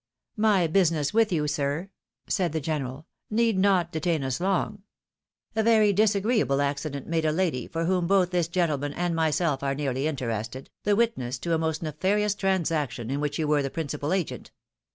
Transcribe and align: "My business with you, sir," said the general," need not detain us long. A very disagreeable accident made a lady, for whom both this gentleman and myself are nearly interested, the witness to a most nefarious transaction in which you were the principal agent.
"My 0.49 0.65
business 0.65 1.13
with 1.13 1.31
you, 1.31 1.47
sir," 1.47 1.91
said 2.25 2.53
the 2.53 2.59
general," 2.59 3.05
need 3.29 3.55
not 3.59 3.91
detain 3.91 4.23
us 4.23 4.39
long. 4.41 4.81
A 5.55 5.61
very 5.61 5.93
disagreeable 5.93 6.59
accident 6.59 7.05
made 7.05 7.23
a 7.23 7.31
lady, 7.31 7.67
for 7.67 7.85
whom 7.85 8.07
both 8.07 8.31
this 8.31 8.47
gentleman 8.47 8.93
and 8.93 9.15
myself 9.15 9.61
are 9.61 9.75
nearly 9.75 10.07
interested, 10.07 10.71
the 10.85 10.95
witness 10.95 11.37
to 11.37 11.53
a 11.53 11.59
most 11.59 11.83
nefarious 11.83 12.33
transaction 12.33 13.11
in 13.11 13.19
which 13.19 13.37
you 13.37 13.47
were 13.47 13.61
the 13.61 13.69
principal 13.69 14.11
agent. 14.11 14.49